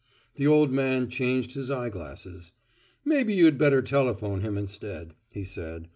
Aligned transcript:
The 0.33 0.47
old 0.47 0.71
man 0.71 1.09
changed 1.09 1.53
his 1.53 1.69
eyeglasses. 1.69 2.53
"Maybe 3.05 3.35
you'd 3.35 3.59
better 3.59 3.83
telephone 3.83 4.41
him 4.41 4.57
instead," 4.57 5.13
he 5.31 5.45
said. 5.45 5.89